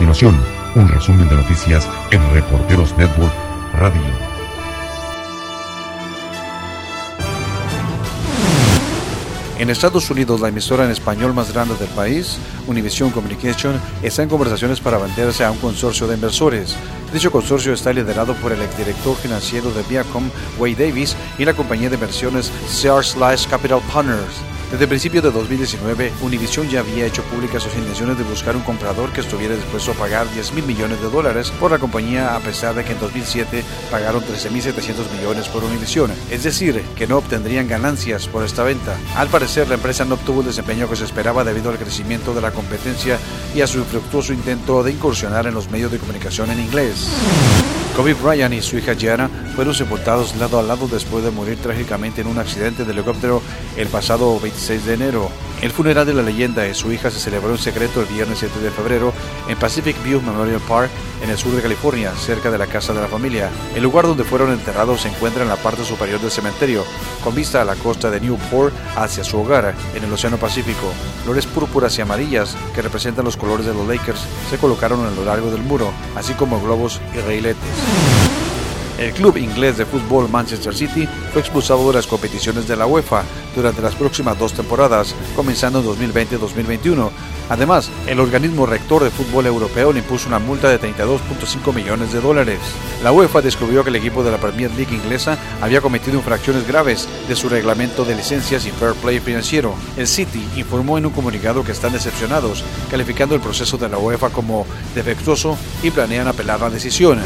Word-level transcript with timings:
continuación, 0.00 0.42
un 0.76 0.88
resumen 0.88 1.28
de 1.28 1.36
noticias 1.36 1.86
en 2.10 2.32
Reporteros 2.32 2.96
Network 2.96 3.34
Radio. 3.74 4.00
En 9.58 9.68
Estados 9.68 10.10
Unidos, 10.10 10.40
la 10.40 10.48
emisora 10.48 10.86
en 10.86 10.90
español 10.90 11.34
más 11.34 11.52
grande 11.52 11.74
del 11.74 11.90
país, 11.90 12.38
Univision 12.66 13.10
Communication, 13.10 13.78
está 14.02 14.22
en 14.22 14.30
conversaciones 14.30 14.80
para 14.80 14.96
venderse 14.96 15.44
a 15.44 15.50
un 15.50 15.58
consorcio 15.58 16.06
de 16.06 16.14
inversores. 16.14 16.76
Dicho 17.12 17.30
consorcio 17.30 17.74
está 17.74 17.92
liderado 17.92 18.32
por 18.36 18.52
el 18.52 18.62
exdirector 18.62 19.14
financiero 19.16 19.70
de 19.70 19.82
Viacom, 19.82 20.30
Wade 20.58 20.86
Davis, 20.86 21.14
y 21.36 21.44
la 21.44 21.52
compañía 21.52 21.90
de 21.90 21.96
inversiones 21.96 22.50
Sears 22.68 23.08
Slice 23.08 23.46
Capital 23.50 23.82
Partners. 23.92 24.49
Desde 24.70 24.86
principios 24.86 25.24
de 25.24 25.32
2019, 25.32 26.12
Univision 26.22 26.68
ya 26.68 26.78
había 26.78 27.04
hecho 27.04 27.24
públicas 27.24 27.60
sus 27.60 27.74
intenciones 27.74 28.16
de 28.16 28.22
buscar 28.22 28.54
un 28.54 28.62
comprador 28.62 29.12
que 29.12 29.20
estuviera 29.20 29.56
dispuesto 29.56 29.90
a 29.90 29.94
pagar 29.94 30.32
10 30.32 30.52
mil 30.52 30.64
millones 30.64 31.00
de 31.00 31.10
dólares 31.10 31.50
por 31.50 31.72
la 31.72 31.80
compañía 31.80 32.36
a 32.36 32.38
pesar 32.38 32.76
de 32.76 32.84
que 32.84 32.92
en 32.92 33.00
2007 33.00 33.64
pagaron 33.90 34.22
13.700 34.22 35.10
millones 35.16 35.48
por 35.48 35.64
Univision, 35.64 36.12
es 36.30 36.44
decir, 36.44 36.84
que 36.94 37.08
no 37.08 37.18
obtendrían 37.18 37.66
ganancias 37.66 38.28
por 38.28 38.44
esta 38.44 38.62
venta. 38.62 38.96
Al 39.16 39.26
parecer, 39.26 39.66
la 39.66 39.74
empresa 39.74 40.04
no 40.04 40.14
obtuvo 40.14 40.40
el 40.40 40.46
desempeño 40.46 40.88
que 40.88 40.94
se 40.94 41.04
esperaba 41.04 41.42
debido 41.42 41.70
al 41.70 41.78
crecimiento 41.78 42.32
de 42.32 42.40
la 42.40 42.52
competencia 42.52 43.18
y 43.52 43.62
a 43.62 43.66
su 43.66 43.78
infructuoso 43.78 44.32
intento 44.32 44.84
de 44.84 44.92
incursionar 44.92 45.48
en 45.48 45.54
los 45.54 45.68
medios 45.68 45.90
de 45.90 45.98
comunicación 45.98 46.48
en 46.48 46.60
inglés. 46.60 47.08
Kobe 47.96 48.14
Bryant 48.14 48.54
y 48.54 48.62
su 48.62 48.78
hija 48.78 48.94
Gianna 48.94 49.28
fueron 49.54 49.74
sepultados 49.74 50.36
lado 50.36 50.58
a 50.58 50.62
lado 50.62 50.88
después 50.88 51.22
de 51.22 51.30
morir 51.30 51.58
trágicamente 51.60 52.20
en 52.20 52.28
un 52.28 52.38
accidente 52.38 52.84
de 52.84 52.92
helicóptero 52.92 53.42
el 53.76 53.88
pasado 53.88 54.38
26 54.40 54.86
de 54.86 54.94
enero. 54.94 55.30
El 55.60 55.72
funeral 55.72 56.06
de 56.06 56.14
la 56.14 56.22
leyenda 56.22 56.66
y 56.66 56.74
su 56.74 56.90
hija 56.90 57.10
se 57.10 57.18
celebró 57.18 57.50
en 57.50 57.58
secreto 57.58 58.00
el 58.00 58.06
viernes 58.06 58.38
7 58.38 58.60
de 58.60 58.70
febrero 58.70 59.12
en 59.46 59.58
Pacific 59.58 60.02
View 60.02 60.22
Memorial 60.22 60.60
Park, 60.66 60.90
en 61.22 61.28
el 61.28 61.36
sur 61.36 61.52
de 61.52 61.60
California, 61.60 62.14
cerca 62.16 62.50
de 62.50 62.56
la 62.56 62.66
casa 62.66 62.94
de 62.94 63.02
la 63.02 63.08
familia. 63.08 63.50
El 63.74 63.82
lugar 63.82 64.06
donde 64.06 64.24
fueron 64.24 64.52
enterrados 64.52 65.02
se 65.02 65.08
encuentra 65.08 65.42
en 65.42 65.50
la 65.50 65.56
parte 65.56 65.84
superior 65.84 66.18
del 66.18 66.30
cementerio, 66.30 66.82
con 67.22 67.34
vista 67.34 67.60
a 67.60 67.66
la 67.66 67.74
costa 67.74 68.10
de 68.10 68.20
Newport 68.20 68.74
hacia 68.96 69.22
su 69.22 69.38
hogar, 69.38 69.74
en 69.94 70.02
el 70.02 70.10
Océano 70.10 70.38
Pacífico. 70.38 70.94
Flores 71.24 71.44
púrpuras 71.44 71.98
y 71.98 72.00
amarillas, 72.00 72.56
que 72.74 72.80
representan 72.80 73.26
los 73.26 73.36
colores 73.36 73.66
de 73.66 73.74
los 73.74 73.86
Lakers, 73.86 74.24
se 74.48 74.56
colocaron 74.56 75.04
a 75.04 75.10
lo 75.10 75.26
largo 75.26 75.50
del 75.50 75.62
muro, 75.62 75.92
así 76.16 76.32
como 76.32 76.62
globos 76.62 77.02
y 77.14 77.18
reiletes. 77.20 77.79
El 79.00 79.14
club 79.14 79.38
inglés 79.38 79.78
de 79.78 79.86
fútbol 79.86 80.28
Manchester 80.28 80.74
City 80.74 81.08
fue 81.32 81.40
expulsado 81.40 81.88
de 81.88 81.94
las 81.94 82.06
competiciones 82.06 82.68
de 82.68 82.76
la 82.76 82.86
UEFA 82.86 83.22
durante 83.56 83.80
las 83.80 83.94
próximas 83.94 84.38
dos 84.38 84.52
temporadas, 84.52 85.14
comenzando 85.34 85.80
en 85.80 86.12
2020-2021. 86.12 87.08
Además, 87.48 87.90
el 88.06 88.20
organismo 88.20 88.66
rector 88.66 89.02
de 89.02 89.10
fútbol 89.10 89.46
europeo 89.46 89.90
le 89.94 90.00
impuso 90.00 90.28
una 90.28 90.38
multa 90.38 90.68
de 90.68 90.78
32.5 90.78 91.74
millones 91.74 92.12
de 92.12 92.20
dólares. 92.20 92.60
La 93.02 93.10
UEFA 93.10 93.40
descubrió 93.40 93.82
que 93.82 93.88
el 93.88 93.96
equipo 93.96 94.22
de 94.22 94.32
la 94.32 94.38
Premier 94.38 94.70
League 94.72 94.94
inglesa 94.94 95.38
había 95.62 95.80
cometido 95.80 96.18
infracciones 96.18 96.68
graves 96.68 97.08
de 97.26 97.36
su 97.36 97.48
reglamento 97.48 98.04
de 98.04 98.16
licencias 98.16 98.66
y 98.66 98.70
fair 98.70 98.92
play 98.92 99.18
financiero. 99.18 99.74
El 99.96 100.08
City 100.08 100.46
informó 100.56 100.98
en 100.98 101.06
un 101.06 101.12
comunicado 101.12 101.64
que 101.64 101.72
están 101.72 101.94
decepcionados, 101.94 102.62
calificando 102.90 103.34
el 103.34 103.40
proceso 103.40 103.78
de 103.78 103.88
la 103.88 103.96
UEFA 103.96 104.28
como 104.28 104.66
defectuoso 104.94 105.56
y 105.82 105.90
planean 105.90 106.28
apelar 106.28 106.60
la 106.60 106.68
decisión. 106.68 107.18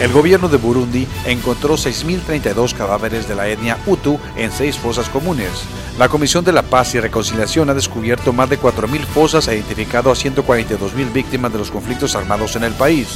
El 0.00 0.12
gobierno 0.12 0.48
de 0.48 0.56
Burundi 0.56 1.06
encontró 1.26 1.74
6.032 1.74 2.74
cadáveres 2.74 3.28
de 3.28 3.34
la 3.34 3.48
etnia 3.48 3.78
Hutu 3.86 4.18
en 4.36 4.50
seis 4.50 4.76
fosas 4.76 5.08
comunes. 5.08 5.50
La 5.98 6.08
Comisión 6.08 6.44
de 6.44 6.52
la 6.52 6.62
Paz 6.62 6.94
y 6.94 7.00
Reconciliación 7.00 7.70
ha 7.70 7.74
descubierto 7.74 8.32
más 8.32 8.50
de 8.50 8.58
4.000 8.58 9.04
fosas 9.04 9.46
e 9.48 9.54
identificado 9.54 10.10
a 10.10 10.14
142.000 10.14 11.12
víctimas 11.12 11.52
de 11.52 11.58
los 11.58 11.70
conflictos 11.70 12.16
armados 12.16 12.56
en 12.56 12.64
el 12.64 12.72
país. 12.72 13.08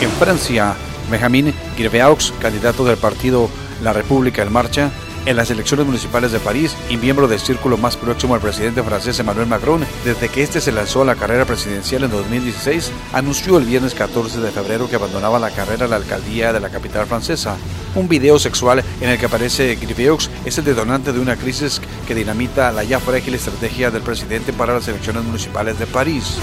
En 0.00 0.10
Francia, 0.10 0.74
Benjamin 1.10 1.54
Girveaux, 1.76 2.32
candidato 2.40 2.84
del 2.84 2.96
partido 2.96 3.48
La 3.82 3.92
República 3.92 4.42
en 4.42 4.52
Marcha, 4.52 4.90
en 5.26 5.36
las 5.36 5.50
elecciones 5.50 5.86
municipales 5.86 6.32
de 6.32 6.40
París 6.40 6.76
y 6.88 6.96
miembro 6.96 7.28
del 7.28 7.40
círculo 7.40 7.76
más 7.76 7.96
próximo 7.96 8.34
al 8.34 8.40
presidente 8.40 8.82
francés 8.82 9.18
Emmanuel 9.18 9.46
Macron 9.46 9.84
desde 10.04 10.28
que 10.28 10.42
este 10.42 10.60
se 10.60 10.72
lanzó 10.72 11.02
a 11.02 11.06
la 11.06 11.16
carrera 11.16 11.44
presidencial 11.44 12.04
en 12.04 12.10
2016, 12.10 12.92
anunció 13.12 13.58
el 13.58 13.64
viernes 13.64 13.94
14 13.94 14.40
de 14.40 14.50
febrero 14.50 14.88
que 14.88 14.96
abandonaba 14.96 15.38
la 15.38 15.50
carrera 15.50 15.86
a 15.86 15.88
la 15.88 15.96
alcaldía 15.96 16.52
de 16.52 16.60
la 16.60 16.70
capital 16.70 17.06
francesa. 17.06 17.56
Un 17.94 18.08
video 18.08 18.38
sexual 18.38 18.84
en 19.00 19.08
el 19.08 19.18
que 19.18 19.26
aparece 19.26 19.76
Griveaux 19.76 20.30
es 20.44 20.58
el 20.58 20.64
detonante 20.64 21.12
de 21.12 21.20
una 21.20 21.36
crisis 21.36 21.80
que 22.06 22.14
dinamita 22.14 22.70
la 22.70 22.84
ya 22.84 23.00
frágil 23.00 23.34
estrategia 23.34 23.90
del 23.90 24.02
presidente 24.02 24.52
para 24.52 24.74
las 24.74 24.86
elecciones 24.88 25.24
municipales 25.24 25.78
de 25.78 25.86
París. 25.86 26.36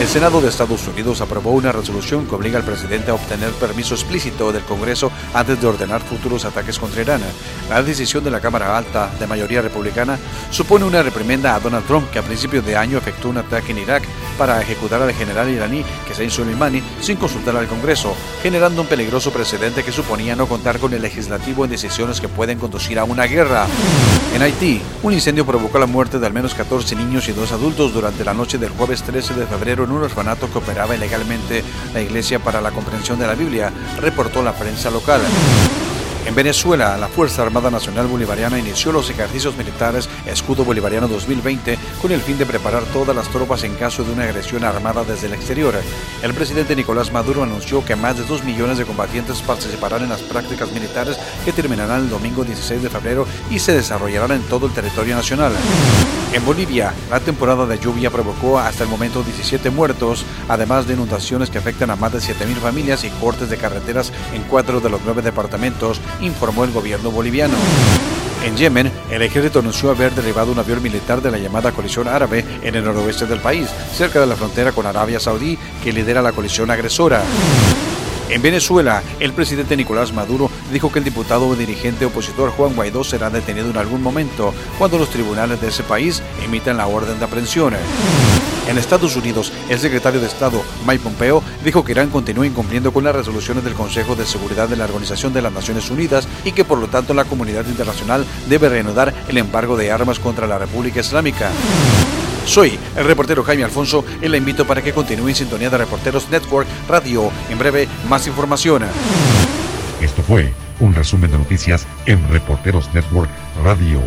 El 0.00 0.06
Senado 0.06 0.40
de 0.40 0.48
Estados 0.48 0.86
Unidos 0.88 1.20
aprobó 1.20 1.52
una 1.52 1.72
resolución 1.72 2.26
que 2.26 2.34
obliga 2.34 2.58
al 2.58 2.64
presidente 2.64 3.10
a 3.10 3.14
obtener 3.14 3.50
permiso 3.52 3.94
explícito 3.94 4.52
del 4.52 4.62
Congreso 4.64 5.10
antes 5.32 5.60
de 5.60 5.66
ordenar 5.66 6.02
futuros 6.02 6.44
ataques 6.44 6.78
contra 6.78 7.02
Irán. 7.02 7.22
La 7.68 7.82
decisión 7.82 8.22
de 8.22 8.30
la 8.30 8.40
Cámara 8.40 8.76
Alta 8.76 9.10
de 9.18 9.26
mayoría 9.26 9.62
republicana 9.62 10.18
supone 10.50 10.84
una 10.84 11.02
reprimenda 11.02 11.54
a 11.54 11.60
Donald 11.60 11.86
Trump 11.86 12.10
que 12.10 12.18
a 12.18 12.22
principios 12.22 12.66
de 12.66 12.76
año 12.76 12.98
efectuó 12.98 13.30
un 13.30 13.38
ataque 13.38 13.72
en 13.72 13.78
Irak 13.78 14.02
para 14.36 14.60
ejecutar 14.60 15.00
al 15.00 15.14
general 15.14 15.48
iraní 15.48 15.84
Qasem 16.08 16.30
Soleimani 16.30 16.82
sin 17.00 17.16
consultar 17.16 17.56
al 17.56 17.66
Congreso, 17.66 18.14
generando 18.42 18.82
un 18.82 18.88
peligroso 18.88 19.32
precedente 19.32 19.82
que 19.82 19.92
suponía 19.92 20.36
no 20.36 20.46
contar 20.46 20.78
con 20.82 20.92
el 20.94 21.00
legislativo 21.00 21.64
en 21.64 21.70
decisiones 21.70 22.20
que 22.20 22.26
pueden 22.26 22.58
conducir 22.58 22.98
a 22.98 23.04
una 23.04 23.26
guerra. 23.26 23.68
En 24.34 24.42
Haití, 24.42 24.82
un 25.04 25.12
incendio 25.12 25.46
provocó 25.46 25.78
la 25.78 25.86
muerte 25.86 26.18
de 26.18 26.26
al 26.26 26.32
menos 26.32 26.54
14 26.54 26.96
niños 26.96 27.28
y 27.28 27.32
dos 27.32 27.52
adultos 27.52 27.94
durante 27.94 28.24
la 28.24 28.34
noche 28.34 28.58
del 28.58 28.70
jueves 28.70 29.04
13 29.04 29.34
de 29.34 29.46
febrero 29.46 29.84
en 29.84 29.92
un 29.92 30.02
orfanato 30.02 30.50
que 30.50 30.58
operaba 30.58 30.96
ilegalmente 30.96 31.62
la 31.94 32.00
Iglesia 32.00 32.40
para 32.40 32.60
la 32.60 32.72
Comprensión 32.72 33.20
de 33.20 33.28
la 33.28 33.36
Biblia, 33.36 33.72
reportó 34.00 34.42
la 34.42 34.54
prensa 34.54 34.90
local. 34.90 35.20
En 36.24 36.36
Venezuela, 36.36 36.96
la 36.98 37.08
Fuerza 37.08 37.42
Armada 37.42 37.70
Nacional 37.70 38.06
Bolivariana 38.06 38.58
inició 38.58 38.92
los 38.92 39.10
ejercicios 39.10 39.56
militares 39.56 40.08
Escudo 40.24 40.64
Bolivariano 40.64 41.08
2020 41.08 41.76
con 42.00 42.12
el 42.12 42.20
fin 42.20 42.38
de 42.38 42.46
preparar 42.46 42.84
todas 42.84 43.14
las 43.14 43.28
tropas 43.28 43.64
en 43.64 43.74
caso 43.74 44.04
de 44.04 44.12
una 44.12 44.22
agresión 44.24 44.62
armada 44.64 45.02
desde 45.02 45.26
el 45.26 45.34
exterior. 45.34 45.74
El 46.22 46.32
presidente 46.32 46.76
Nicolás 46.76 47.12
Maduro 47.12 47.42
anunció 47.42 47.84
que 47.84 47.96
más 47.96 48.16
de 48.16 48.24
2 48.24 48.44
millones 48.44 48.78
de 48.78 48.84
combatientes 48.84 49.42
participarán 49.42 50.04
en 50.04 50.10
las 50.10 50.22
prácticas 50.22 50.70
militares 50.70 51.18
que 51.44 51.52
terminarán 51.52 52.02
el 52.02 52.10
domingo 52.10 52.44
16 52.44 52.82
de 52.82 52.88
febrero 52.88 53.26
y 53.50 53.58
se 53.58 53.72
desarrollarán 53.72 54.30
en 54.30 54.42
todo 54.42 54.66
el 54.66 54.72
territorio 54.72 55.16
nacional. 55.16 55.52
En 56.32 56.46
Bolivia, 56.46 56.94
la 57.10 57.20
temporada 57.20 57.66
de 57.66 57.78
lluvia 57.78 58.10
provocó 58.10 58.58
hasta 58.58 58.84
el 58.84 58.88
momento 58.88 59.22
17 59.22 59.68
muertos, 59.68 60.24
además 60.48 60.86
de 60.86 60.94
inundaciones 60.94 61.50
que 61.50 61.58
afectan 61.58 61.90
a 61.90 61.96
más 61.96 62.12
de 62.12 62.20
7.000 62.20 62.54
familias 62.54 63.04
y 63.04 63.10
cortes 63.10 63.50
de 63.50 63.58
carreteras 63.58 64.12
en 64.32 64.42
cuatro 64.44 64.80
de 64.80 64.88
los 64.88 65.02
nueve 65.04 65.20
departamentos, 65.20 66.00
informó 66.20 66.64
el 66.64 66.72
gobierno 66.72 67.10
boliviano. 67.10 67.54
En 68.44 68.56
Yemen, 68.56 68.90
el 69.10 69.22
ejército 69.22 69.60
anunció 69.60 69.90
haber 69.90 70.12
derribado 70.14 70.50
un 70.50 70.58
avión 70.58 70.82
militar 70.82 71.22
de 71.22 71.30
la 71.30 71.38
llamada 71.38 71.70
coalición 71.70 72.08
árabe 72.08 72.44
en 72.62 72.74
el 72.74 72.84
noroeste 72.84 73.26
del 73.26 73.40
país, 73.40 73.68
cerca 73.94 74.20
de 74.20 74.26
la 74.26 74.34
frontera 74.34 74.72
con 74.72 74.84
Arabia 74.84 75.20
Saudí, 75.20 75.56
que 75.82 75.92
lidera 75.92 76.22
la 76.22 76.32
coalición 76.32 76.70
agresora. 76.70 77.22
En 78.28 78.42
Venezuela, 78.42 79.02
el 79.20 79.32
presidente 79.32 79.76
Nicolás 79.76 80.12
Maduro 80.12 80.50
dijo 80.72 80.90
que 80.90 80.98
el 80.98 81.04
diputado 81.04 81.46
o 81.46 81.54
dirigente 81.54 82.06
opositor 82.06 82.50
Juan 82.50 82.74
Guaidó 82.74 83.04
será 83.04 83.30
detenido 83.30 83.70
en 83.70 83.76
algún 83.76 84.02
momento 84.02 84.54
cuando 84.78 84.98
los 84.98 85.10
tribunales 85.10 85.60
de 85.60 85.68
ese 85.68 85.82
país 85.82 86.22
emitan 86.42 86.78
la 86.78 86.86
orden 86.86 87.18
de 87.18 87.24
aprehensión. 87.24 87.74
En 88.68 88.78
Estados 88.78 89.16
Unidos, 89.16 89.52
el 89.68 89.78
secretario 89.78 90.20
de 90.20 90.26
Estado, 90.26 90.62
Mike 90.86 91.02
Pompeo, 91.02 91.42
dijo 91.64 91.84
que 91.84 91.92
Irán 91.92 92.10
continúa 92.10 92.46
incumpliendo 92.46 92.92
con 92.92 93.04
las 93.04 93.14
resoluciones 93.14 93.64
del 93.64 93.74
Consejo 93.74 94.14
de 94.14 94.24
Seguridad 94.24 94.68
de 94.68 94.76
la 94.76 94.84
Organización 94.84 95.32
de 95.32 95.42
las 95.42 95.52
Naciones 95.52 95.90
Unidas 95.90 96.28
y 96.44 96.52
que 96.52 96.64
por 96.64 96.78
lo 96.78 96.88
tanto 96.88 97.12
la 97.12 97.24
comunidad 97.24 97.66
internacional 97.66 98.24
debe 98.48 98.68
reanudar 98.68 99.12
el 99.28 99.38
embargo 99.38 99.76
de 99.76 99.90
armas 99.90 100.18
contra 100.18 100.46
la 100.46 100.58
República 100.58 101.00
Islámica. 101.00 101.50
Soy 102.46 102.78
el 102.96 103.04
reportero 103.04 103.44
Jaime 103.44 103.64
Alfonso 103.64 104.04
y 104.20 104.28
le 104.28 104.38
invito 104.38 104.66
para 104.66 104.82
que 104.82 104.92
continúe 104.92 105.28
en 105.28 105.34
sintonía 105.34 105.70
de 105.70 105.78
Reporteros 105.78 106.28
Network 106.30 106.68
Radio. 106.88 107.30
En 107.50 107.58
breve, 107.58 107.88
más 108.08 108.26
información. 108.26 108.84
Esto 110.00 110.22
fue 110.22 110.52
un 110.80 110.94
resumen 110.94 111.30
de 111.30 111.38
noticias 111.38 111.86
en 112.06 112.28
Reporteros 112.28 112.92
Network 112.92 113.30
Radio. 113.62 114.00